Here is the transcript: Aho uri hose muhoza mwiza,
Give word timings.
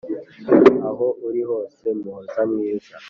Aho 0.87 1.05
uri 1.27 1.41
hose 1.49 1.85
muhoza 2.01 2.41
mwiza, 2.51 2.93